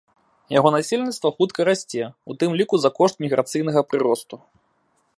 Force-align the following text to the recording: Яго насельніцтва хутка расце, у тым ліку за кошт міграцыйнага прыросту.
Яго 0.53 0.69
насельніцтва 0.75 1.33
хутка 1.37 1.61
расце, 1.69 2.03
у 2.33 2.39
тым 2.45 2.57
ліку 2.63 2.75
за 2.87 2.93
кошт 3.01 3.15
міграцыйнага 3.27 3.81
прыросту. 3.93 4.35